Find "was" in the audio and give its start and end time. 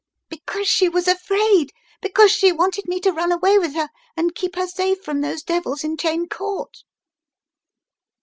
0.89-1.07